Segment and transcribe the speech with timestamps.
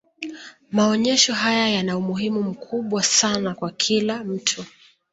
[0.71, 4.65] maonyesho haya yana umuhimu mkubwa sana kwa kila mtu